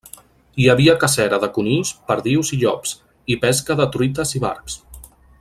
[0.61, 2.95] Hi havia cacera, de conills, perdius i llops,
[3.35, 4.81] i pesca, de truites i barbs.